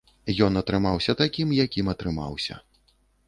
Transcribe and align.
Ён 0.45 0.53
атрымаўся 0.61 1.15
такім, 1.21 1.53
якім 1.65 1.91
атрымаўся. 1.95 2.59